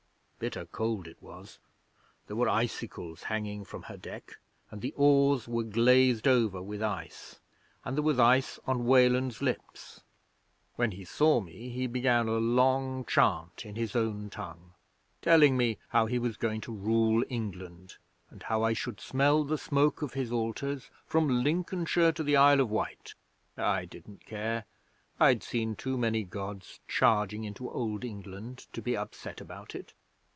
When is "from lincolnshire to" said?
21.05-22.23